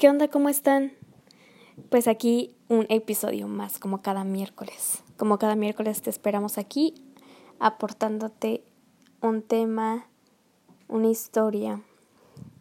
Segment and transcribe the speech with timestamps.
[0.00, 0.28] ¿Qué onda?
[0.28, 0.92] ¿Cómo están?
[1.90, 5.02] Pues aquí un episodio más, como cada miércoles.
[5.18, 6.94] Como cada miércoles te esperamos aquí
[7.58, 8.64] aportándote
[9.20, 10.06] un tema,
[10.88, 11.82] una historia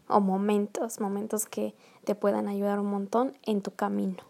[0.09, 4.21] o momentos, momentos que te puedan ayudar un montón en tu camino,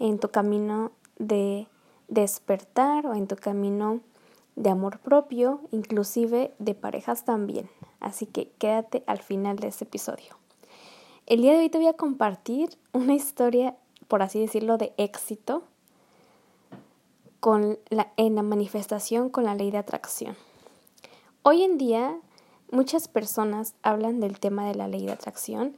[0.00, 0.90] en tu camino
[1.20, 1.68] de
[2.08, 4.00] despertar o en tu camino
[4.56, 7.70] de amor propio, inclusive de parejas también.
[8.00, 10.41] Así que quédate al final de este episodio.
[11.32, 13.74] El día de hoy te voy a compartir una historia,
[14.06, 15.62] por así decirlo, de éxito
[17.40, 20.36] con la, en la manifestación con la ley de atracción.
[21.42, 22.18] Hoy en día
[22.70, 25.74] muchas personas hablan del tema de la ley de atracción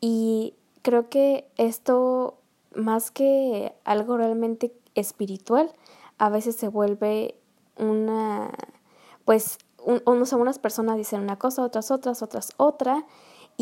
[0.00, 2.38] y creo que esto
[2.74, 5.72] más que algo realmente espiritual,
[6.18, 7.36] a veces se vuelve
[7.76, 8.50] una,
[9.24, 13.06] pues, unas personas dicen una cosa, otras otras, otras otra,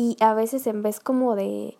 [0.01, 1.77] y a veces en vez como de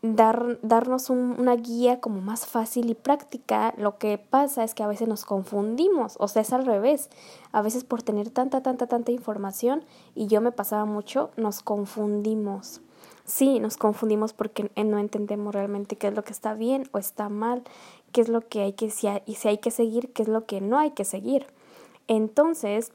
[0.00, 4.86] dar, darnos una guía como más fácil y práctica, lo que pasa es que a
[4.86, 7.10] veces nos confundimos, o sea, es al revés.
[7.52, 9.84] A veces por tener tanta, tanta, tanta información,
[10.14, 12.80] y yo me pasaba mucho, nos confundimos.
[13.26, 17.28] Sí, nos confundimos porque no entendemos realmente qué es lo que está bien o está
[17.28, 17.62] mal,
[18.12, 20.46] qué es lo que hay que, si y si hay que seguir, qué es lo
[20.46, 21.46] que no hay que seguir.
[22.06, 22.92] Entonces,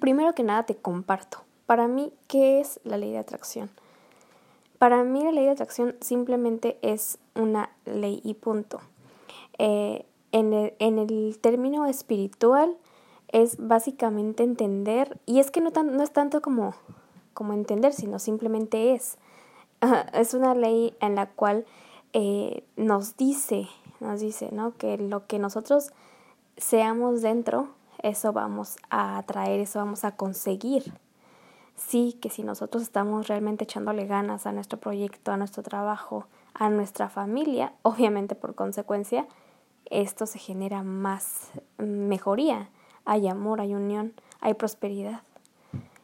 [0.00, 1.47] primero que nada te comparto.
[1.68, 3.68] Para mí, ¿qué es la ley de atracción?
[4.78, 8.80] Para mí la ley de atracción simplemente es una ley y punto.
[9.58, 12.74] Eh, en, el, término espiritual
[13.28, 15.70] es básicamente entender, y es que no,
[16.02, 16.72] es tanto como,
[17.34, 19.18] como entender, sino simplemente es.
[20.14, 21.66] es una ley en la cual
[22.14, 23.68] eh, nos dice,
[24.00, 24.74] nos dice, ¿no?
[24.74, 25.92] Que lo que nosotros
[26.56, 27.68] seamos dentro,
[28.02, 30.94] eso vamos a atraer, eso vamos a conseguir
[31.78, 36.68] sí que si nosotros estamos realmente echándole ganas a nuestro proyecto, a nuestro trabajo, a
[36.68, 39.26] nuestra familia, obviamente por consecuencia,
[39.86, 42.68] esto se genera más mejoría,
[43.04, 45.22] hay amor, hay unión, hay prosperidad.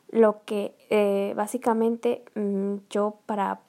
[0.08, 3.60] Lo que eh, básicamente mm, yo para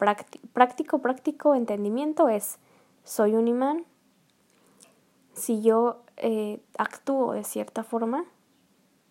[0.53, 2.59] práctico, práctico entendimiento es,
[3.03, 3.83] soy un imán,
[5.33, 8.25] si yo eh, actúo de cierta forma,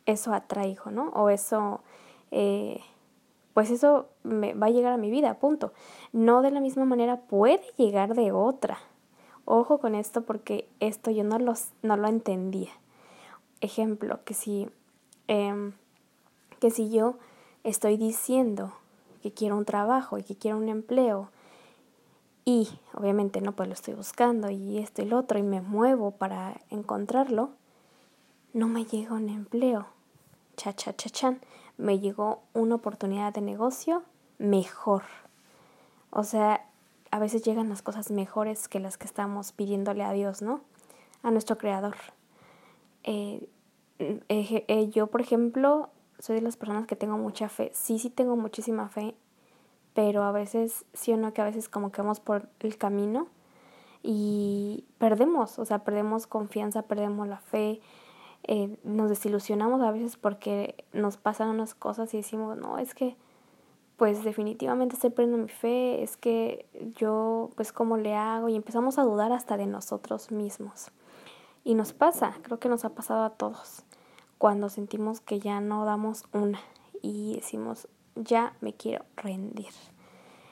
[0.07, 1.09] eso atraigo, ¿no?
[1.11, 1.83] O eso
[2.37, 2.81] eh,
[3.55, 5.73] pues eso me va a llegar a mi vida, punto.
[6.13, 8.79] No de la misma manera puede llegar de otra.
[9.45, 12.71] Ojo con esto porque esto yo no, no lo entendía.
[13.61, 14.69] Ejemplo, que si,
[15.29, 15.75] em,
[16.59, 17.15] que si yo
[17.63, 18.73] estoy diciendo
[19.23, 21.31] que quiero un trabajo y que quiero un empleo
[22.45, 26.11] y obviamente no pues lo estoy buscando y esto y lo otro y me muevo
[26.11, 27.51] para encontrarlo,
[28.53, 29.87] no me llega un empleo.
[30.57, 31.41] Cha cha cha chan
[31.77, 34.03] me llegó una oportunidad de negocio
[34.39, 35.03] mejor.
[36.11, 36.67] O sea,
[37.11, 40.61] a veces llegan las cosas mejores que las que estamos pidiéndole a Dios, ¿no?
[41.23, 41.97] A nuestro Creador.
[43.05, 43.49] Eh,
[43.99, 47.71] eh, yo, por ejemplo, soy de las personas que tengo mucha fe.
[47.75, 49.15] Sí, sí tengo muchísima fe,
[49.95, 53.29] pero a veces, sí o no, que a veces como que vamos por el camino
[54.03, 57.81] y perdemos, o sea, perdemos confianza, perdemos la fe,
[58.47, 63.17] eh, nos desilusionamos a veces porque nos pasan unas cosas y decimos, no, es que
[63.97, 66.67] pues definitivamente estoy perdiendo mi fe, es que
[66.97, 70.91] yo pues cómo le hago y empezamos a dudar hasta de nosotros mismos.
[71.63, 73.85] Y nos pasa, creo que nos ha pasado a todos,
[74.37, 76.61] cuando sentimos que ya no damos una
[77.01, 79.73] y decimos, ya me quiero rendir.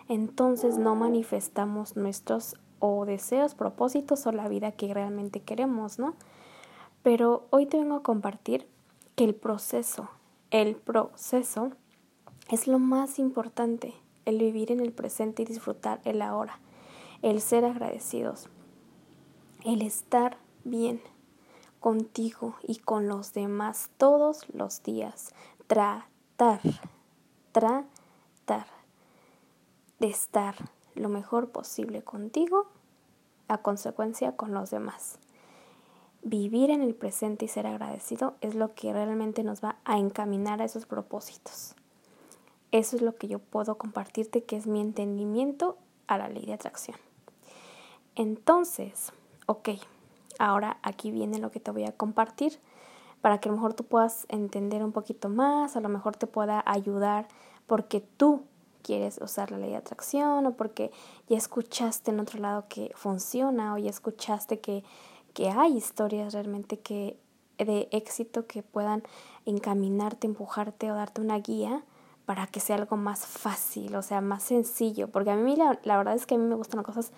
[0.08, 6.14] Entonces no manifestamos nuestros o deseos, propósitos o la vida que realmente queremos, ¿no?
[7.02, 8.68] Pero hoy te vengo a compartir
[9.16, 10.08] que el proceso,
[10.50, 11.72] el proceso
[12.48, 16.60] es lo más importante, el vivir en el presente y disfrutar el ahora,
[17.22, 18.48] el ser agradecidos,
[19.64, 21.00] el estar bien
[21.80, 25.34] contigo y con los demás todos los días,
[25.66, 26.60] tratar,
[27.50, 28.66] tratar
[29.98, 30.54] de estar
[30.94, 32.68] lo mejor posible contigo,
[33.48, 35.18] a consecuencia con los demás
[36.22, 40.62] vivir en el presente y ser agradecido es lo que realmente nos va a encaminar
[40.62, 41.74] a esos propósitos.
[42.70, 45.76] Eso es lo que yo puedo compartirte, que es mi entendimiento
[46.06, 46.96] a la ley de atracción.
[48.14, 49.12] Entonces,
[49.46, 49.70] ok,
[50.38, 52.58] ahora aquí viene lo que te voy a compartir
[53.20, 56.26] para que a lo mejor tú puedas entender un poquito más, a lo mejor te
[56.26, 57.28] pueda ayudar
[57.66, 58.42] porque tú
[58.82, 60.90] quieres usar la ley de atracción o porque
[61.28, 64.82] ya escuchaste en otro lado que funciona o ya escuchaste que
[65.34, 67.18] que hay historias realmente que
[67.58, 69.02] de éxito que puedan
[69.46, 71.84] encaminarte, empujarte o darte una guía
[72.26, 75.96] para que sea algo más fácil, o sea, más sencillo, porque a mí la, la
[75.96, 77.12] verdad es que a mí me gustan las cosas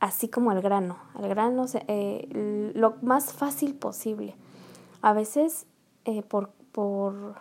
[0.00, 4.36] así como al grano, al grano eh, lo más fácil posible.
[5.02, 5.66] A veces
[6.04, 7.36] eh, por, por,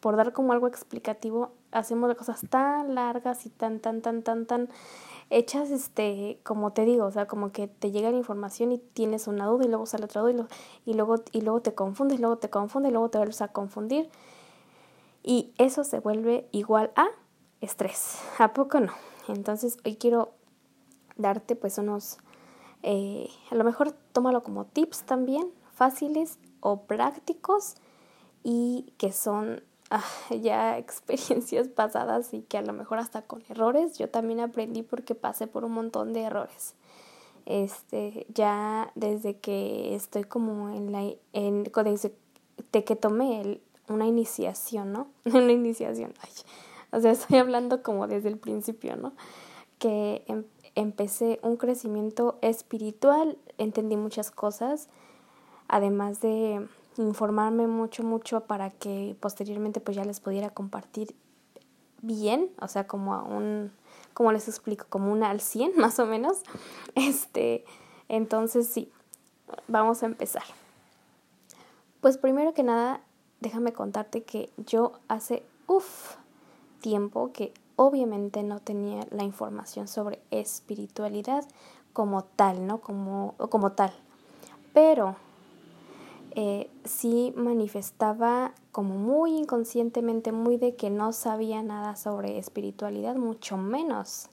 [0.00, 4.68] por dar como algo explicativo hacemos cosas tan largas y tan, tan, tan, tan, tan
[5.32, 9.26] hechas, este, como te digo, o sea, como que te llega la información y tienes
[9.26, 10.46] una duda y luego sale otra duda
[10.84, 14.08] y, y, luego, y luego te confundes, luego te confundes, luego te vuelves a confundir
[15.22, 17.06] y eso se vuelve igual a
[17.60, 18.18] estrés.
[18.38, 18.92] ¿A poco no?
[19.28, 20.32] Entonces hoy quiero
[21.16, 22.18] darte pues unos,
[22.82, 27.74] eh, a lo mejor tómalo como tips también, fáciles o prácticos
[28.42, 29.62] y que son
[30.30, 33.98] ya experiencias pasadas y que a lo mejor hasta con errores.
[33.98, 36.74] Yo también aprendí porque pasé por un montón de errores.
[37.44, 41.02] Este, ya desde que estoy como en la,
[41.32, 45.08] en, desde que tomé el, una iniciación, ¿no?
[45.24, 46.14] una iniciación,
[46.92, 49.12] o sea, estoy hablando como desde el principio, ¿no?
[49.78, 54.88] Que em, empecé un crecimiento espiritual, entendí muchas cosas,
[55.68, 61.14] además de informarme mucho, mucho para que posteriormente pues ya les pudiera compartir
[62.02, 63.72] bien, o sea, como a un,
[64.12, 66.42] como les explico, como una al 100 más o menos.
[66.94, 67.64] Este,
[68.08, 68.90] entonces sí,
[69.68, 70.44] vamos a empezar.
[72.00, 73.00] Pues primero que nada,
[73.40, 76.16] déjame contarte que yo hace, uff,
[76.80, 81.46] tiempo que obviamente no tenía la información sobre espiritualidad
[81.92, 82.78] como tal, ¿no?
[82.78, 83.92] Como, como tal.
[84.72, 85.16] Pero
[86.34, 93.56] eh, sí manifestaba como muy inconscientemente, muy de que no sabía nada sobre espiritualidad, mucho
[93.56, 94.30] menos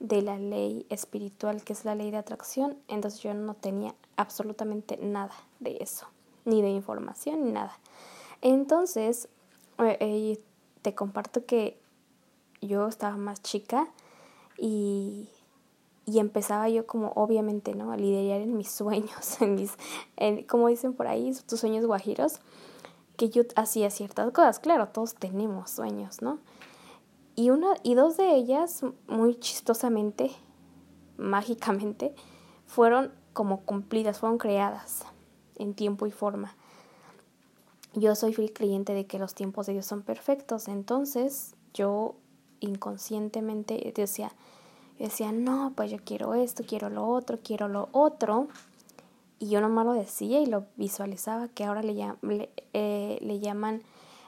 [0.00, 2.76] de la ley espiritual que es la ley de atracción.
[2.88, 6.06] Entonces yo no tenía absolutamente nada de eso,
[6.44, 7.78] ni de información, ni nada.
[8.42, 9.28] Entonces,
[9.78, 10.40] eh, eh,
[10.82, 11.78] te comparto que
[12.60, 13.88] yo estaba más chica
[14.58, 15.28] y,
[16.06, 17.92] y empezaba yo como obviamente, ¿no?
[17.92, 19.72] A liderar en mis sueños, en mis,
[20.48, 22.40] como dicen por ahí, tus sueños guajiros,
[23.16, 24.58] que yo hacía ciertas cosas.
[24.58, 26.38] Claro, todos tenemos sueños, ¿no?
[27.36, 30.30] Y, una, y dos de ellas, muy chistosamente,
[31.16, 32.14] mágicamente,
[32.66, 35.04] fueron como cumplidas, fueron creadas
[35.56, 36.56] en tiempo y forma
[37.94, 42.14] yo soy fiel creyente de que los tiempos de Dios son perfectos, entonces yo
[42.60, 44.32] inconscientemente decía,
[45.04, 48.48] decía, no, pues yo quiero esto, quiero lo otro, quiero lo otro,
[49.38, 53.82] y yo nomás lo decía y lo visualizaba, que ahora le, eh, llaman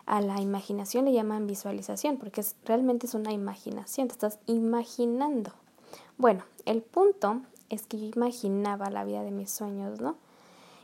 [0.07, 5.53] a la imaginación, le llaman visualización, porque realmente es una imaginación, te estás imaginando.
[6.17, 10.17] Bueno, el punto es que yo imaginaba la vida de mis sueños, ¿no?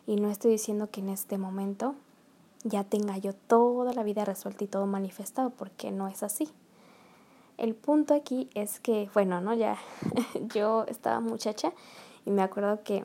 [0.06, 1.94] Y no estoy diciendo que en este momento
[2.64, 6.48] ya tenga yo toda la vida resuelta y todo manifestado, porque no es así.
[7.58, 9.52] El punto aquí es que, bueno, ¿no?
[9.52, 9.78] Ya
[10.54, 11.72] yo estaba muchacha
[12.24, 13.04] y me acuerdo que,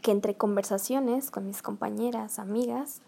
[0.00, 3.02] que entre conversaciones con mis compañeras, amigas,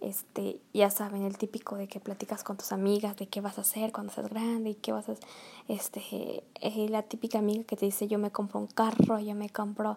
[0.00, 3.62] este, ya saben, el típico de que platicas con tus amigas de qué vas a
[3.62, 5.14] hacer cuando seas grande y qué vas a
[5.66, 9.48] este, eh, la típica amiga que te dice yo me compro un carro, yo me
[9.48, 9.96] compro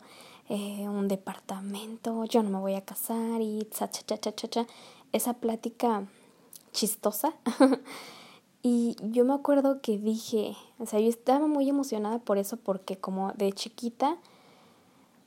[0.50, 4.68] eh, un departamento, yo no me voy a casar y cha, cha, cha, cha, cha,
[5.12, 6.03] esa plática
[6.71, 7.33] chistosa.
[8.63, 12.98] y yo me acuerdo que dije, o sea, yo estaba muy emocionada por eso porque
[12.98, 14.17] como de chiquita,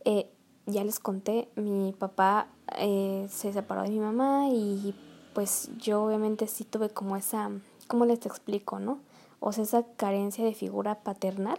[0.05, 0.29] eh,
[0.67, 4.95] ya les conté, mi papá eh, se separó de mi mamá y
[5.35, 7.51] pues yo obviamente sí tuve como esa,
[7.87, 8.99] ¿cómo les explico, no?
[9.39, 11.59] O sea, esa carencia de figura paternal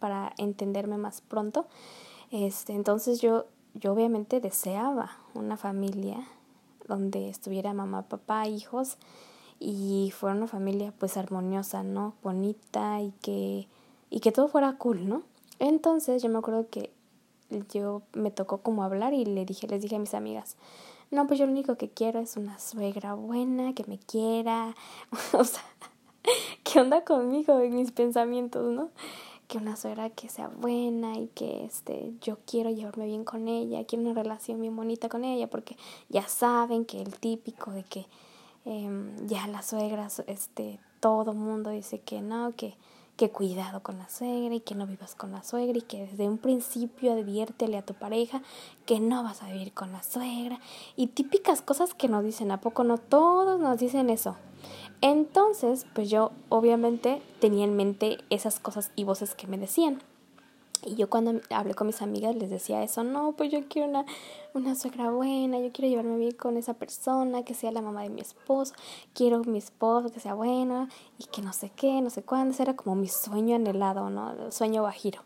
[0.00, 1.66] para entenderme más pronto.
[2.30, 6.26] Este, entonces yo, yo obviamente deseaba una familia
[6.86, 8.98] donde estuviera mamá, papá, hijos
[9.60, 12.14] y fuera una familia pues armoniosa, ¿no?
[12.22, 13.68] Bonita y que,
[14.10, 15.22] y que todo fuera cool, ¿no?
[15.58, 16.90] Entonces yo me acuerdo que
[17.72, 20.56] yo me tocó como hablar y le dije, les dije a mis amigas,
[21.10, 24.74] no, pues yo lo único que quiero es una suegra buena, que me quiera,
[25.32, 25.64] o sea,
[26.64, 28.90] ¿qué onda conmigo en mis pensamientos, no?
[29.46, 33.84] Que una suegra que sea buena y que este, yo quiero llevarme bien con ella,
[33.84, 35.76] quiero una relación bien bonita con ella, porque
[36.08, 38.06] ya saben que el típico de que
[38.64, 42.76] eh, ya las suegras, este, todo mundo dice que no, que
[43.16, 46.26] que cuidado con la suegra y que no vivas con la suegra y que desde
[46.26, 48.42] un principio adviértele a tu pareja
[48.86, 50.58] que no vas a vivir con la suegra
[50.96, 52.98] y típicas cosas que nos dicen, ¿a poco no?
[52.98, 54.36] Todos nos dicen eso.
[55.00, 60.02] Entonces, pues yo obviamente tenía en mente esas cosas y voces que me decían.
[60.86, 64.04] Y yo cuando hablé con mis amigas les decía eso, no, pues yo quiero una,
[64.52, 68.10] una suegra buena, yo quiero llevarme bien con esa persona, que sea la mamá de
[68.10, 68.74] mi esposo,
[69.14, 70.88] quiero mi esposo que sea bueno
[71.18, 74.32] y que no sé qué, no sé cuándo, ese era como mi sueño anhelado, ¿no?
[74.32, 75.22] El sueño bajiro.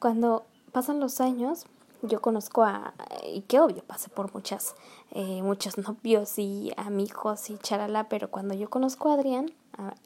[0.00, 1.66] Cuando pasan los años,
[2.02, 4.74] yo conozco a, y qué obvio, pasé por muchas,
[5.12, 9.52] eh, muchos novios y amigos y charala, pero cuando yo conozco a Adrián,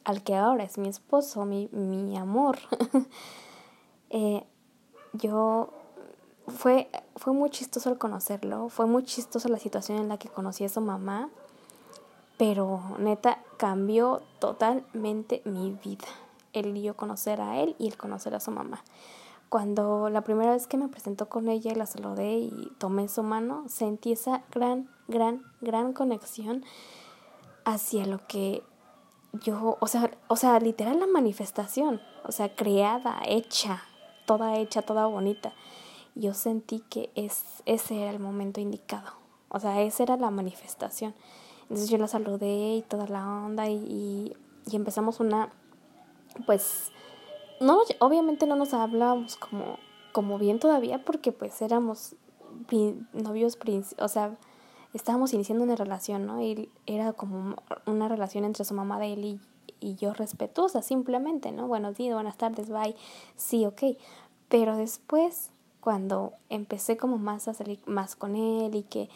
[0.05, 2.59] al que ahora es mi esposo, mi, mi amor,
[4.11, 4.45] eh,
[5.13, 5.71] yo
[6.47, 10.65] fue, fue muy chistoso el conocerlo, fue muy chistoso la situación en la que conocí
[10.65, 11.29] a su mamá,
[12.37, 16.07] pero neta cambió totalmente mi vida,
[16.53, 18.83] el yo conocer a él y el conocer a su mamá.
[19.49, 23.23] Cuando la primera vez que me presentó con ella y la saludé y tomé su
[23.23, 26.65] mano, sentí esa gran, gran, gran conexión
[27.65, 28.63] hacia lo que
[29.33, 33.83] yo, o sea, o sea, literal la manifestación, o sea, creada, hecha,
[34.29, 35.55] toda hecha, toda bonita.
[36.15, 39.11] Yo sentí que es, ese era el momento indicado.
[39.49, 41.15] O sea, esa era la manifestación.
[41.63, 45.51] Entonces yo la saludé y toda la onda y, y, empezamos una,
[46.45, 46.93] pues,
[47.61, 49.79] no, obviamente no nos hablábamos como,
[50.13, 52.15] como bien todavía porque pues éramos
[53.13, 53.59] novios,
[53.99, 54.37] o sea,
[54.93, 56.43] estábamos iniciando una relación, ¿no?
[56.43, 57.57] Y era como
[57.87, 59.41] una relación entre su mamá de él y,
[59.81, 61.67] y yo respetuosa, simplemente, ¿no?
[61.69, 62.97] Buenos días, buenas tardes, bye,
[63.37, 63.83] sí, ok.
[64.49, 69.09] Pero después, cuando empecé como más a salir más con él y que,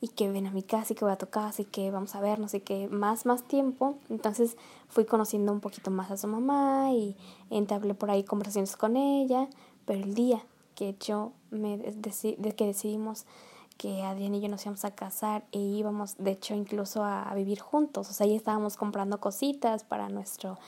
[0.00, 2.14] y que ven a mi casa y que voy a tu casa y que vamos
[2.14, 4.56] a vernos y que más, más tiempo, entonces
[4.88, 7.16] fui conociendo un poquito más a su mamá y
[7.50, 9.48] entablé por ahí conversaciones con ella,
[9.86, 13.26] pero el día que yo me de que decidimos
[13.74, 17.60] que Adrián y yo nos íbamos a casar e íbamos, de hecho, incluso a, vivir
[17.60, 18.08] juntos.
[18.10, 20.58] O sea, ya estábamos comprando cositas para nuestro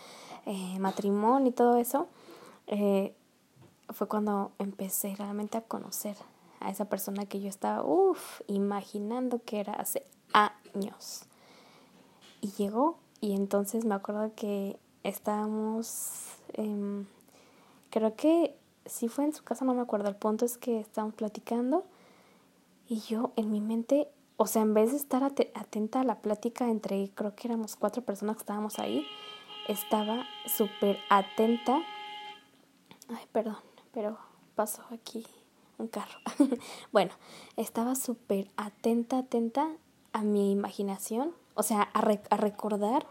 [0.47, 2.09] eh, matrimonio y todo eso.
[2.67, 3.15] Eh,
[3.91, 6.17] fue cuando empecé realmente a conocer
[6.61, 11.25] a esa persona que yo estaba, uff, imaginando que era hace años.
[12.41, 16.27] Y llegó y entonces me acuerdo que estábamos,
[17.91, 18.57] creo que
[18.87, 21.85] si fue en su casa, no me acuerdo, el punto es que estábamos platicando
[22.89, 26.69] y yo en mi mente, o sea, en vez de estar atenta a la plática
[26.69, 29.07] entre, creo que éramos cuatro personas que estábamos ahí,
[29.69, 31.83] estaba súper atenta.
[33.09, 33.57] Ay, perdón,
[33.93, 34.19] pero
[34.55, 35.27] pasó aquí
[35.79, 36.19] un carro.
[36.93, 37.13] bueno,
[37.57, 39.69] estaba súper atenta, atenta
[40.13, 43.07] a mi imaginación, o sea, a, a recordar,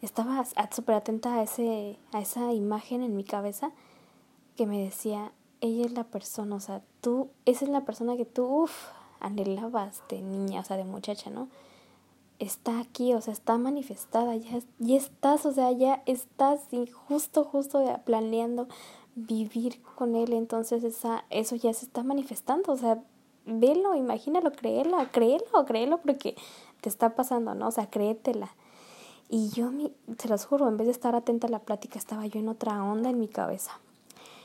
[0.00, 3.70] estaba súper atenta a, ese, a esa imagen en mi cabeza
[4.56, 8.24] que me decía, ella es la persona, o sea, tú, esa es la persona que
[8.24, 8.88] tú, uff,
[9.22, 11.48] anhelabas de niña, o sea, de muchacha, ¿no?
[12.38, 17.44] Está aquí, o sea, está manifestada, ya, ya estás, o sea, ya estás y justo,
[17.44, 18.68] justo planeando
[19.14, 23.02] vivir con él, entonces esa, eso ya se está manifestando, o sea,
[23.46, 26.36] velo, imagínalo, créelo, créelo, créelo porque
[26.80, 27.68] te está pasando, ¿no?
[27.68, 28.54] O sea, créetela.
[29.28, 29.70] Y yo,
[30.18, 32.82] se los juro, en vez de estar atenta a la plática, estaba yo en otra
[32.84, 33.80] onda en mi cabeza.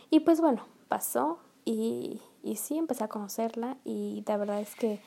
[0.10, 5.02] Y pues bueno, pasó y y sí, empecé a conocerla y la verdad es que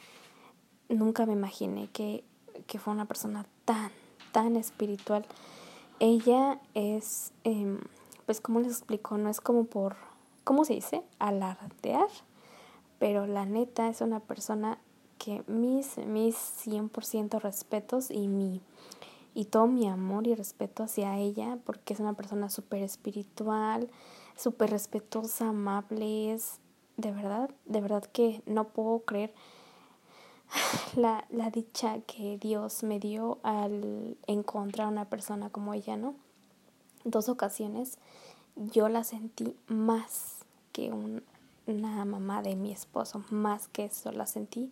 [0.91, 2.23] nunca me imaginé que,
[2.67, 3.91] que fue una persona tan,
[4.31, 5.25] tan espiritual.
[6.01, 7.79] Ella es, eh,
[8.27, 9.97] pues como les explico, no es como por,
[10.45, 11.03] ¿cómo se dice?
[11.19, 12.09] Alardear,
[12.99, 14.79] pero la neta es una persona
[15.17, 18.61] que mis, mis 100% respetos y mi
[19.33, 23.89] y todo mi amor y respeto hacia ella porque es una persona súper espiritual,
[24.37, 26.59] súper respetuosa, amable, es
[27.01, 29.33] de verdad, de verdad que no puedo creer
[30.97, 36.15] la, la dicha que Dios me dio al encontrar a una persona como ella, ¿no?
[37.05, 37.99] Dos ocasiones
[38.57, 40.39] yo la sentí más
[40.73, 40.93] que
[41.67, 44.71] una mamá de mi esposo, más que eso, la sentí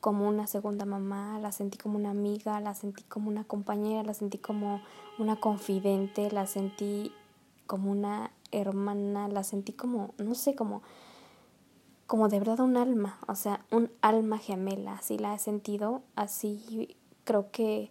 [0.00, 4.14] como una segunda mamá, la sentí como una amiga, la sentí como una compañera, la
[4.14, 4.80] sentí como
[5.18, 7.12] una confidente, la sentí
[7.66, 10.82] como una hermana, la sentí como, no sé, como
[12.12, 16.94] como de verdad un alma, o sea, un alma gemela, así la he sentido, así
[17.24, 17.90] creo que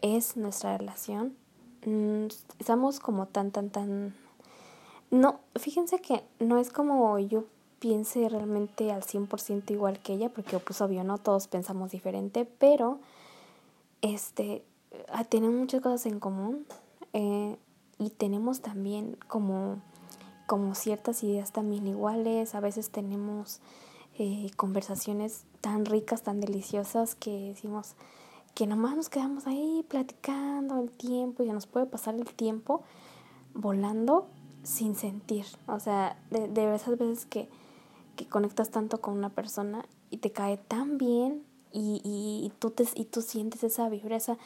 [0.00, 1.36] es nuestra relación.
[1.84, 2.28] Mm,
[2.58, 4.14] estamos como tan, tan, tan...
[5.10, 7.44] No, fíjense que no es como yo
[7.78, 11.18] piense realmente al 100% igual que ella, porque pues obvio, ¿no?
[11.18, 13.00] Todos pensamos diferente, pero
[14.00, 14.64] este,
[15.12, 16.64] ah, tienen muchas cosas en común
[17.12, 17.58] eh,
[17.98, 19.82] y tenemos también como
[20.46, 23.60] como ciertas ideas también iguales, a veces tenemos
[24.18, 27.94] eh, conversaciones tan ricas, tan deliciosas que decimos
[28.54, 32.82] que nomás nos quedamos ahí platicando el tiempo, ya nos puede pasar el tiempo
[33.52, 34.28] volando
[34.62, 35.44] sin sentir.
[35.66, 37.48] O sea, de, de esas veces que,
[38.16, 42.86] que conectas tanto con una persona y te cae tan bien y, y, tú, te,
[42.94, 44.38] y tú sientes esa vibra, esa,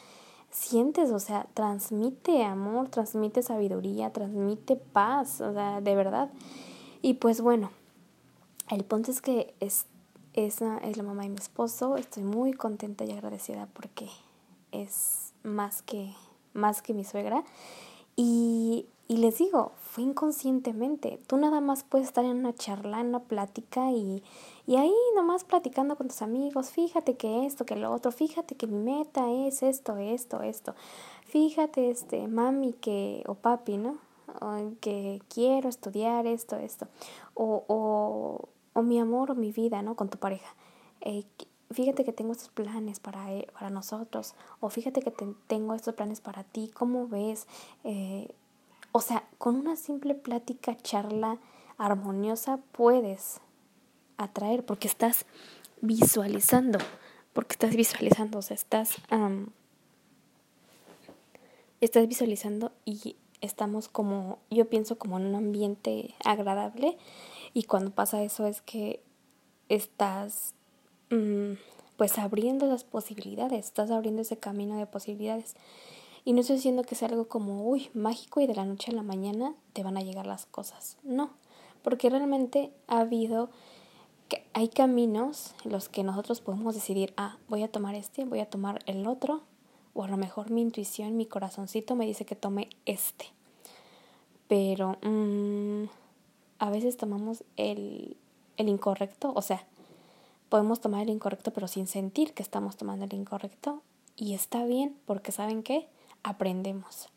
[0.51, 6.29] sientes, o sea, transmite amor, transmite sabiduría, transmite paz, o sea, de verdad.
[7.01, 7.71] Y pues bueno,
[8.69, 9.85] el punto es que es,
[10.33, 14.09] esa es la mamá de mi esposo, estoy muy contenta y agradecida porque
[14.71, 16.13] es más que,
[16.53, 17.43] más que mi suegra.
[18.15, 21.19] Y, y les digo, fue inconscientemente.
[21.27, 24.23] Tú nada más puedes estar en una charla, en una plática y,
[24.67, 28.67] y ahí nomás platicando con tus amigos, fíjate que esto, que lo otro, fíjate que
[28.67, 30.75] mi meta es esto, esto, esto.
[31.25, 33.97] Fíjate, este, mami que, o papi, ¿no?
[34.79, 36.87] que quiero estudiar esto, esto.
[37.33, 39.95] O, o, o mi amor o mi vida, ¿no?
[39.95, 40.55] Con tu pareja.
[41.01, 41.25] Eh,
[41.71, 44.35] fíjate que tengo estos planes para, eh, para nosotros.
[44.59, 45.11] O fíjate que
[45.47, 46.71] tengo estos planes para ti.
[46.73, 47.47] ¿Cómo ves?
[47.83, 48.29] Eh,
[48.91, 51.37] o sea, con una simple plática, charla
[51.77, 53.41] armoniosa puedes
[54.23, 55.25] atraer porque estás
[55.81, 56.79] visualizando,
[57.33, 58.95] porque estás visualizando, o sea, estás,
[61.79, 66.97] estás visualizando y estamos como, yo pienso como en un ambiente agradable
[67.53, 69.01] y cuando pasa eso es que
[69.69, 70.53] estás
[71.09, 71.53] mm,
[71.97, 75.55] pues abriendo las posibilidades, estás abriendo ese camino de posibilidades.
[76.23, 78.95] Y no estoy diciendo que sea algo como, uy, mágico y de la noche a
[78.95, 80.97] la mañana te van a llegar las cosas.
[81.03, 81.31] No,
[81.83, 83.49] porque realmente ha habido,
[84.53, 88.49] hay caminos en los que nosotros podemos decidir, ah, voy a tomar este, voy a
[88.49, 89.41] tomar el otro,
[89.93, 93.25] o a lo mejor mi intuición, mi corazoncito me dice que tome este.
[94.47, 95.85] Pero mmm,
[96.59, 98.17] a veces tomamos el,
[98.57, 99.65] el incorrecto, o sea,
[100.49, 103.81] podemos tomar el incorrecto pero sin sentir que estamos tomando el incorrecto
[104.15, 105.87] y está bien porque saben qué,
[106.23, 107.07] aprendemos.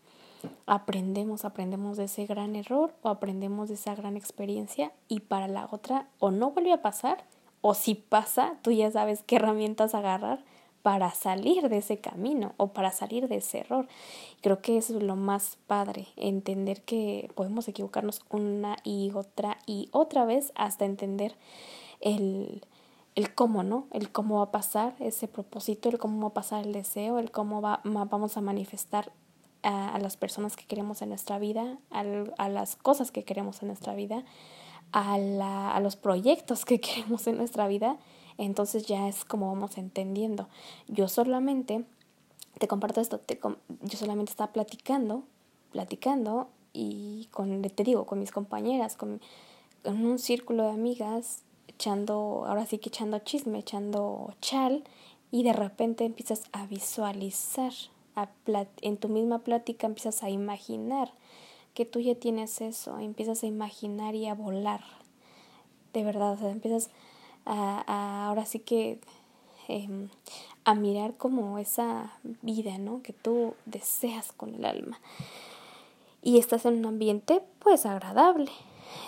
[0.67, 5.69] Aprendemos, aprendemos de ese gran error o aprendemos de esa gran experiencia y para la
[5.71, 7.25] otra o no vuelve a pasar
[7.61, 10.45] o si pasa, tú ya sabes qué herramientas agarrar
[10.83, 13.89] para salir de ese camino o para salir de ese error.
[14.43, 19.89] Creo que eso es lo más padre, entender que podemos equivocarnos una y otra y
[19.93, 21.37] otra vez hasta entender
[22.03, 22.67] el,
[23.15, 23.87] el cómo, ¿no?
[23.93, 27.31] El cómo va a pasar ese propósito, el cómo va a pasar el deseo, el
[27.31, 29.11] cómo va, vamos a manifestar
[29.65, 33.95] a, las personas que queremos en nuestra vida, a, las cosas que queremos en nuestra
[33.95, 34.25] vida,
[34.93, 37.97] a, la, a los proyectos que queremos en nuestra vida.
[38.37, 40.49] Entonces ya es como vamos entendiendo.
[40.89, 41.85] Yo solamente,
[42.59, 43.41] te comparto esto, te,
[43.83, 45.23] yo solamente estaba platicando,
[45.73, 49.21] platicando y con, te digo, con mis compañeras, con,
[49.83, 54.85] con un círculo de amigas, echando, ahora sí que echando chisme, echando chal,
[55.31, 57.73] y de repente empiezas a visualizar,
[58.17, 58.29] a
[58.81, 61.13] en tu misma plática empiezas a imaginar
[61.75, 64.83] que tú ya tienes eso, empiezas a imaginar y a volar,
[65.93, 66.91] de verdad, o sea, empiezas
[67.45, 69.01] a, ahora sí que
[69.69, 70.09] em,
[70.65, 73.03] a mirar como esa vida, ¿no?
[73.03, 75.01] Que tú deseas con el alma.
[76.23, 78.51] Y estás en un ambiente, pues, agradable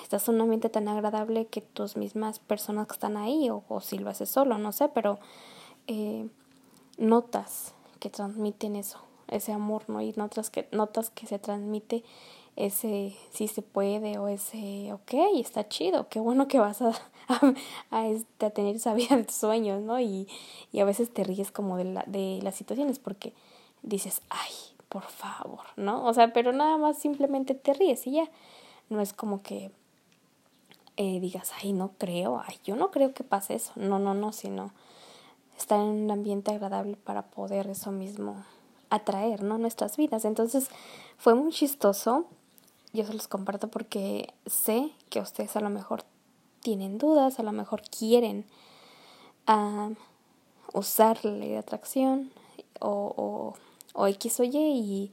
[0.03, 3.99] estás en un ambiente tan agradable que tus mismas personas que están ahí, o, si
[3.99, 5.19] lo haces solo, no sé, pero
[5.87, 6.29] eh,
[6.99, 10.01] notas que transmiten eso, ese amor, ¿no?
[10.01, 12.05] Y notas que, notas que se transmite
[12.57, 16.93] ese sí se puede o ese ok, está chido, qué bueno que vas a,
[17.91, 20.01] a, este, a tener esa vida de sueños, ¿no?
[20.01, 20.27] Y,
[20.73, 23.35] y a veces te ríes como de, la, de las situaciones porque
[23.83, 24.53] dices, ay,
[24.89, 26.05] por favor, ¿no?
[26.05, 28.31] O sea, pero nada más simplemente te ríes y ya.
[28.89, 29.71] No es como que
[30.97, 33.73] eh, digas, ay, no creo, ay, yo no creo que pase eso.
[33.77, 34.71] No, no, no, sino
[35.57, 38.45] estar en un ambiente agradable para poder eso mismo
[38.91, 39.59] atraer, ¿no?
[39.59, 40.25] Nuestras vidas.
[40.25, 40.69] Entonces,
[41.17, 42.27] fue muy chistoso.
[42.93, 46.05] Yo se los comparto porque sé que ustedes a lo mejor
[46.61, 48.45] tienen dudas, a lo mejor quieren
[49.49, 49.95] uh,
[50.73, 52.31] usar la ley de atracción
[52.81, 53.55] o, o,
[53.95, 55.13] o X o Y y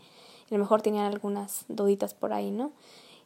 [0.49, 2.71] a lo mejor tenían algunas duditas por ahí, ¿no?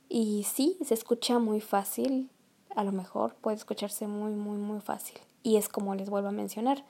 [0.09, 2.29] Y sí, se escucha muy fácil,
[2.75, 5.17] a lo mejor puede escucharse muy, muy, muy fácil.
[5.43, 6.83] Y es como les vuelvo a mencionar,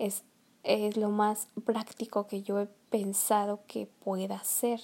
[0.00, 0.24] es,
[0.64, 4.80] es lo más práctico que yo he pensado que pueda ser.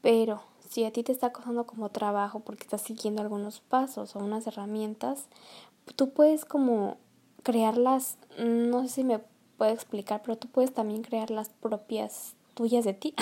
[0.00, 4.18] Pero si a ti te está costando como trabajo porque estás siguiendo algunos pasos o
[4.18, 5.28] unas herramientas,
[5.94, 6.96] tú puedes como
[7.42, 9.20] crearlas, no sé si me
[9.58, 13.14] puedo explicar, pero tú puedes también crear las propias tuyas de ti.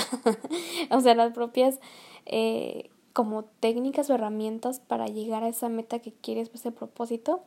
[0.90, 1.80] o sea, las propias
[2.26, 7.42] eh, como técnicas o herramientas para llegar a esa meta que quieres, ese propósito,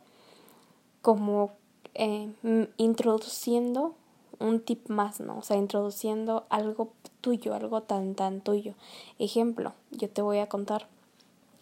[1.01, 1.53] como
[1.95, 2.29] eh,
[2.77, 3.95] introduciendo
[4.39, 5.37] un tip más, ¿no?
[5.37, 8.73] O sea, introduciendo algo tuyo, algo tan, tan tuyo.
[9.17, 10.87] Ejemplo, yo te voy a contar,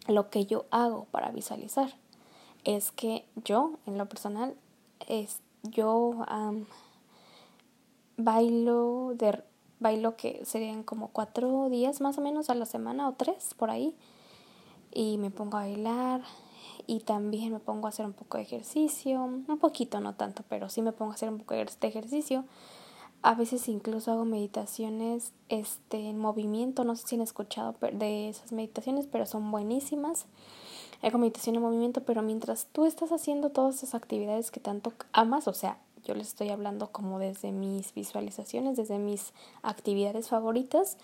[0.07, 1.93] lo que yo hago para visualizar
[2.63, 4.55] es que yo, en lo personal,
[5.07, 6.25] es, yo
[8.17, 9.43] bailo de
[9.79, 13.69] bailo que serían como cuatro días más o menos a la semana o tres por
[13.69, 13.95] ahí
[14.93, 16.21] y me pongo a bailar
[16.87, 20.69] y también me pongo a hacer un poco de ejercicio, un poquito, no tanto, pero
[20.69, 22.45] sí me pongo a hacer un poco de ejercicio.
[23.21, 28.51] A veces incluso hago meditaciones este, en movimiento, no sé si han escuchado de esas
[28.51, 30.25] meditaciones, pero son buenísimas.
[31.01, 35.47] Hago meditación en movimiento, pero mientras tú estás haciendo todas esas actividades que tanto amas,
[35.47, 40.97] o sea, yo les estoy hablando como desde mis visualizaciones, desde mis actividades favoritas,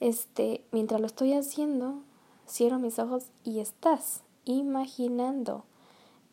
[0.00, 2.02] este, mientras lo estoy haciendo,
[2.46, 5.64] cierro mis ojos y estás imaginando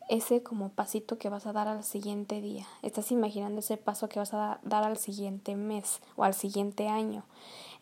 [0.08, 2.66] ese como pasito que vas a dar al siguiente día.
[2.82, 7.24] Estás imaginando ese paso que vas a dar al siguiente mes o al siguiente año.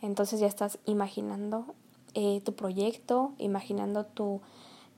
[0.02, 1.66] Entonces ya estás imaginando
[2.14, 4.40] eh, tu proyecto, imaginando tu,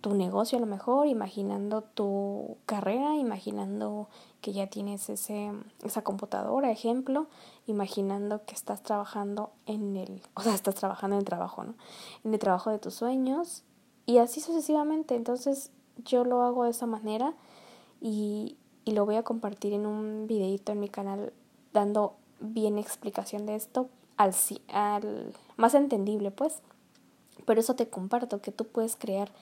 [0.01, 4.09] tu negocio a lo mejor, imaginando tu carrera, imaginando
[4.41, 5.53] que ya tienes ese,
[5.85, 7.29] esa computadora, ejemplo,
[7.67, 11.75] imaginando que estás trabajando en el, o sea, estás trabajando en el trabajo, ¿no?
[12.25, 13.63] En el trabajo de tus sueños
[14.07, 15.15] y así sucesivamente.
[15.15, 15.71] Entonces
[16.05, 17.35] yo lo hago de esa manera
[18.01, 21.33] y, y lo voy a compartir en un videito en mi canal
[21.73, 24.35] dando bien explicación de esto al,
[24.69, 26.61] al más entendible pues.
[27.45, 29.33] Pero eso te comparto, que tú puedes crear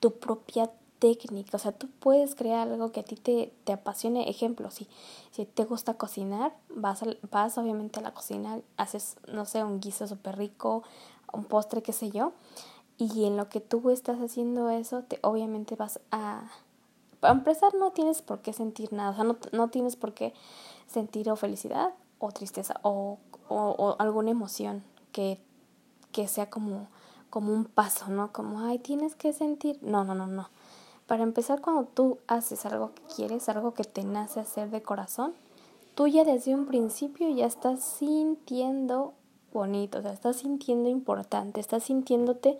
[0.00, 4.28] tu propia técnica, o sea, tú puedes crear algo que a ti te, te apasione.
[4.28, 4.88] Ejemplo, si,
[5.30, 10.06] si te gusta cocinar, vas, vas obviamente a la cocina, haces, no sé, un guiso
[10.06, 10.82] súper rico,
[11.32, 12.32] un postre, qué sé yo,
[12.98, 16.50] y en lo que tú estás haciendo eso, te, obviamente vas a...
[17.20, 20.34] Para empezar, no tienes por qué sentir nada, o sea, no, no tienes por qué
[20.86, 25.40] sentir o felicidad o tristeza o, o, alguna emoción que,
[26.12, 26.88] que sea como,
[27.30, 28.32] como un paso, ¿no?
[28.32, 29.78] Como, ay, tienes que sentir.
[29.82, 30.48] No, no, no, no.
[31.06, 35.34] Para empezar, cuando tú haces algo que quieres, algo que te nace hacer de corazón,
[35.94, 39.14] tú ya desde un principio ya estás sintiendo
[39.52, 42.58] bonito, o sea, estás sintiendo importante, estás sintiéndote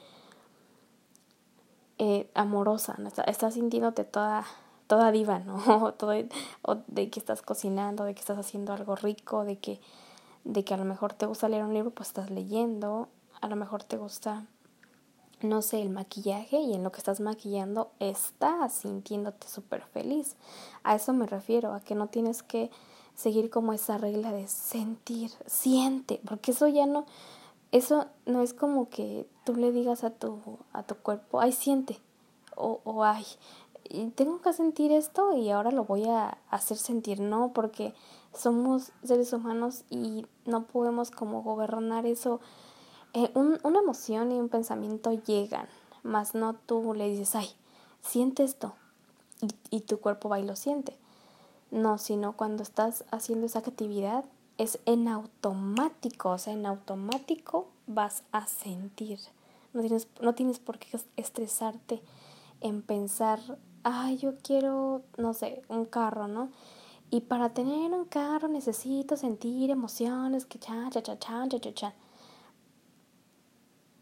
[1.98, 3.10] eh, amorosa, ¿no?
[3.26, 4.44] estás sintiéndote toda,
[4.86, 5.92] toda diva, ¿no?
[5.98, 6.12] Todo,
[6.62, 9.80] o de que estás cocinando, de que estás haciendo algo rico, de que,
[10.44, 13.08] de que a lo mejor te gusta leer un libro, pues estás leyendo,
[13.40, 14.44] a lo mejor te gusta,
[15.40, 20.36] no sé, el maquillaje y en lo que estás maquillando estás sintiéndote súper feliz.
[20.82, 22.70] A eso me refiero, a que no tienes que
[23.14, 27.06] seguir como esa regla de sentir, siente, porque eso ya no,
[27.74, 30.38] eso no es como que tú le digas a tu,
[30.72, 31.98] a tu cuerpo, ay, siente,
[32.54, 33.26] o, o ay,
[34.14, 37.92] tengo que sentir esto y ahora lo voy a hacer sentir, no, porque
[38.32, 42.38] somos seres humanos y no podemos como gobernar eso.
[43.12, 45.66] Eh, un, una emoción y un pensamiento llegan,
[46.04, 47.48] más no tú le dices, ay,
[48.02, 48.74] siente esto,
[49.40, 50.96] y, y tu cuerpo va y lo siente.
[51.72, 54.24] No, sino cuando estás haciendo esa actividad,
[54.58, 59.18] es en automático, o sea, en automático vas a sentir.
[59.72, 62.00] No tienes, no tienes por qué estresarte
[62.60, 63.40] en pensar,
[63.82, 66.50] ay, yo quiero, no sé, un carro, ¿no?
[67.10, 71.74] Y para tener un carro necesito sentir emociones, que cha, cha, cha, cha, cha, cha,
[71.74, 71.94] cha.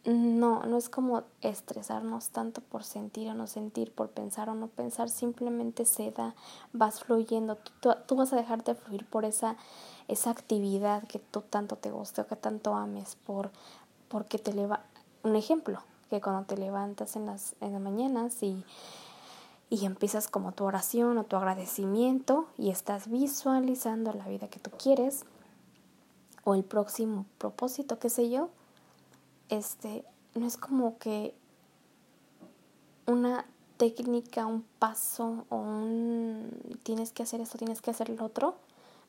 [0.04, 4.66] No, no es como estresarnos tanto por sentir o no sentir, por pensar o no
[4.66, 6.34] pensar, simplemente se da,
[6.72, 9.56] vas fluyendo, tú, tú vas a dejarte fluir por esa
[10.12, 13.50] esa actividad que tú tanto te guste o que tanto ames por
[14.08, 14.80] porque te leva
[15.22, 18.64] un ejemplo que cuando te levantas en las en las mañanas y
[19.72, 24.70] y empiezas como tu oración o tu agradecimiento y estás visualizando la vida que tú
[24.70, 25.24] quieres
[26.44, 28.50] o el próximo propósito, qué sé yo,
[29.48, 31.34] este no es como que
[33.06, 33.46] una
[33.78, 36.50] técnica, un paso o un
[36.82, 38.56] tienes que hacer esto, tienes que hacer lo otro,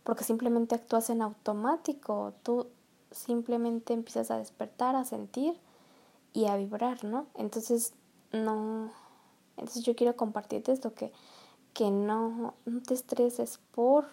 [0.04, 2.68] porque simplemente actúas en automático, tú
[3.12, 5.60] simplemente empiezas a despertar, a sentir
[6.34, 7.28] y a vibrar, ¿no?
[7.36, 7.94] Entonces,
[8.32, 8.90] no,
[9.58, 11.12] entonces yo quiero compartirte esto, que,
[11.74, 14.06] que no, no te estreses por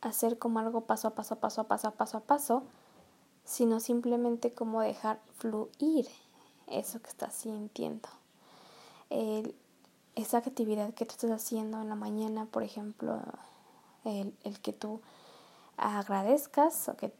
[0.00, 2.62] hacer como algo paso a paso, paso a paso, paso a paso,
[3.44, 6.06] sino simplemente como dejar fluir
[6.66, 8.08] eso que estás sintiendo.
[10.14, 13.20] esa actividad que tú estás haciendo en la mañana, por ejemplo,
[14.06, 15.00] el, que tú
[15.76, 17.12] agradezcas o que,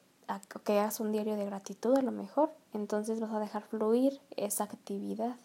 [0.64, 4.64] que hagas un diario de gratitud a lo mejor, entonces vas a dejar fluir esa
[4.64, 5.36] actividad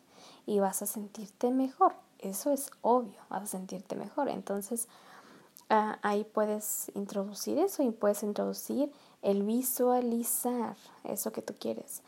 [0.45, 1.93] y vas a sentirte mejor.
[2.19, 4.29] Eso es obvio, vas a sentirte mejor.
[4.29, 4.87] Entonces
[5.69, 12.01] ah, ahí puedes introducir eso y puedes introducir el visualizar eso que tú quieres.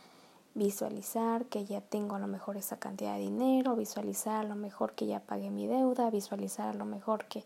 [0.56, 4.94] visualizar que ya tengo a lo mejor esa cantidad de dinero, visualizar a lo mejor
[4.94, 7.44] que ya pagué mi deuda, visualizar a lo mejor que,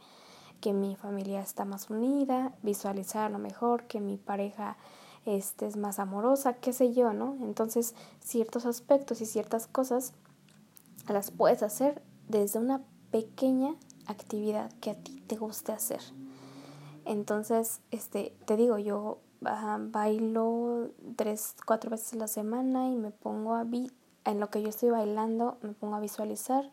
[0.59, 4.77] que mi familia está más unida, visualizar lo mejor que mi pareja
[5.25, 7.37] este, es más amorosa, qué sé yo, ¿no?
[7.41, 10.13] Entonces, ciertos aspectos y ciertas cosas
[11.07, 16.01] las puedes hacer desde una pequeña actividad que a ti te guste hacer.
[17.05, 23.55] Entonces, este, te digo, yo bailo tres, cuatro veces a la semana y me pongo
[23.55, 23.91] a vi
[24.25, 26.69] en lo que yo estoy bailando, me pongo a visualizar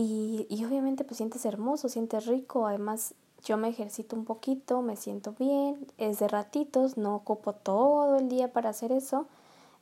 [0.00, 4.94] y, y obviamente pues sientes hermoso, sientes rico, además yo me ejercito un poquito, me
[4.94, 9.26] siento bien, es de ratitos, no ocupo todo el día para hacer eso,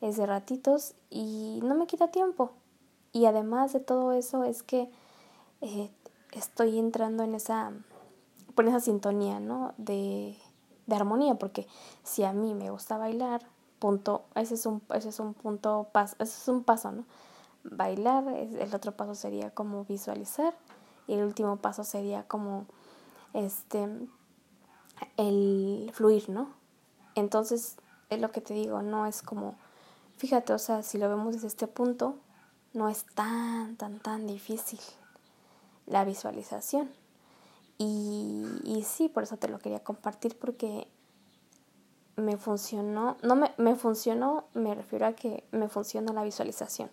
[0.00, 2.52] es de ratitos y no me quita tiempo.
[3.12, 4.88] Y además de todo eso es que
[5.60, 5.90] eh,
[6.32, 7.72] estoy entrando en esa,
[8.54, 9.74] por esa sintonía, ¿no?
[9.76, 10.34] De,
[10.86, 11.66] de armonía, porque
[12.04, 13.42] si a mí me gusta bailar,
[13.78, 17.04] punto, ese es un, ese es un punto, paso, ese es un paso, ¿no?
[17.70, 20.54] Bailar, el otro paso sería como visualizar
[21.06, 22.66] y el último paso sería como,
[23.32, 23.88] este,
[25.16, 26.50] el fluir, ¿no?
[27.14, 27.76] Entonces,
[28.10, 29.56] es lo que te digo, no es como,
[30.16, 32.16] fíjate, o sea, si lo vemos desde este punto,
[32.72, 34.80] no es tan, tan, tan difícil
[35.86, 36.90] la visualización.
[37.78, 40.88] Y, y sí, por eso te lo quería compartir porque
[42.16, 46.90] me funcionó, no me, me funcionó, me refiero a que me funcionó la visualización,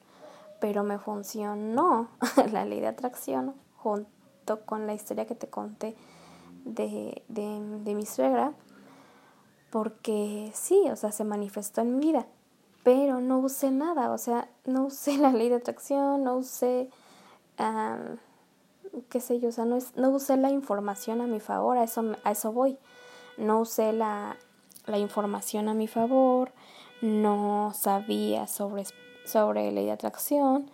[0.63, 2.08] pero me funcionó
[2.54, 5.93] la ley de atracción junto con la historia que te conté
[6.63, 8.54] de, de, de mi suegra,
[9.71, 12.28] porque sí, o sea, se manifestó en mi vida,
[12.82, 16.89] pero no usé nada, o sea, no usé la ley de atracción, no usé
[19.10, 21.84] qué sé yo, o sea, no, es, no usé la información a mi favor, a
[21.84, 22.78] eso, a eso voy.
[23.36, 24.38] No usé la,
[24.86, 26.54] la información a mi favor,
[27.02, 28.86] no sabía sobre,
[29.26, 30.70] sobre ley de atracción,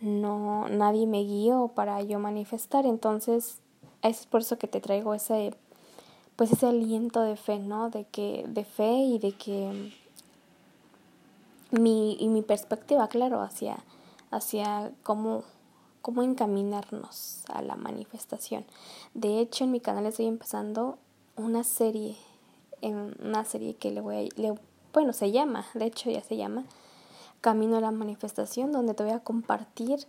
[0.00, 3.58] no, nadie me guió para yo manifestar, entonces
[4.02, 5.54] es por eso que te traigo ese,
[6.36, 7.90] pues ese aliento de fe, ¿no?
[7.90, 9.92] De que, de fe y de que
[11.72, 13.78] mi, y mi perspectiva, claro, hacia,
[14.30, 15.42] hacia cómo
[16.08, 18.64] cómo encaminarnos a la manifestación.
[19.12, 20.96] De hecho, en mi canal estoy empezando
[21.36, 22.16] una serie,
[22.80, 24.54] una serie que le voy a, le,
[24.94, 26.64] bueno, se llama, de hecho ya se llama
[27.40, 30.06] Camino a la manifestación, donde te voy a compartir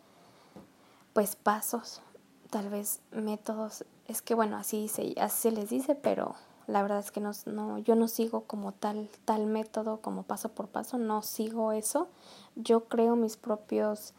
[1.13, 2.01] pues pasos,
[2.49, 6.35] tal vez métodos, es que bueno, así se, así se les dice, pero
[6.69, 10.49] la verdad es que no, no, yo no sigo como tal, tal método, como paso
[10.49, 12.07] por paso, no sigo eso.
[12.55, 14.13] Yo creo mis propios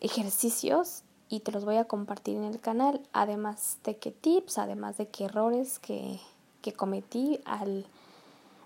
[0.00, 4.96] ejercicios y te los voy a compartir en el canal, además de que tips, además
[4.96, 6.20] de que errores que,
[6.62, 7.86] que cometí al,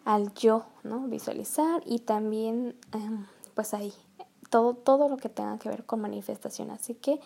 [0.05, 1.01] al yo, ¿no?
[1.09, 3.93] Visualizar y también, em, pues ahí,
[4.51, 6.71] todo, todo lo que tenga que ver con manifestación.
[6.71, 7.21] Así que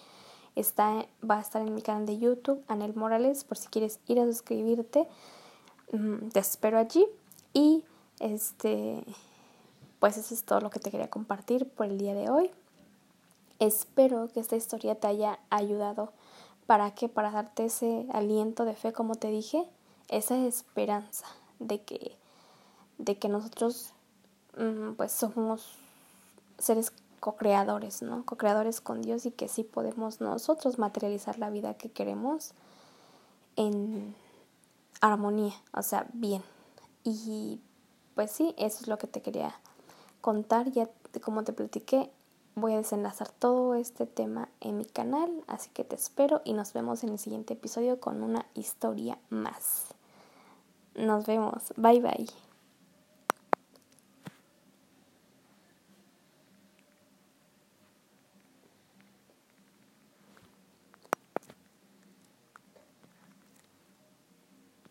[0.54, 4.20] está, va a estar en mi canal de YouTube, Anel Morales, por si quieres ir
[4.20, 5.08] a suscribirte.
[6.32, 7.06] te espero allí
[7.52, 7.84] y
[8.18, 9.04] este,
[10.00, 12.50] pues eso es todo lo que te quería compartir por el día de hoy.
[13.58, 16.12] Espero que esta historia te haya ayudado.
[16.66, 17.08] ¿Para qué?
[17.08, 19.64] Para darte ese aliento de fe, como te dije,
[20.08, 21.26] esa esperanza
[21.58, 22.16] de que,
[22.98, 23.90] de que nosotros
[24.56, 25.76] mm, pues somos
[26.58, 28.24] seres co-creadores, ¿no?
[28.24, 32.52] Co-creadores con Dios y que sí podemos nosotros materializar la vida que queremos
[33.56, 34.14] en
[35.00, 36.42] armonía, o sea, bien.
[37.04, 37.60] Y
[38.14, 39.54] pues sí, eso es lo que te quería
[40.20, 40.88] contar, ya
[41.22, 42.10] como te platiqué,
[42.58, 46.72] Voy a desenlazar todo este tema en mi canal, así que te espero y nos
[46.72, 49.88] vemos en el siguiente episodio con una historia más.
[50.94, 51.74] Nos vemos.
[51.76, 52.45] Bye bye.